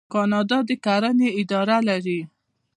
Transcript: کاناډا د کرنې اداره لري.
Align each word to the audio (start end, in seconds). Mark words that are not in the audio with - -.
کاناډا 0.13 0.59
د 0.67 0.69
کرنې 0.85 1.29
اداره 1.41 1.77
لري. 1.89 2.19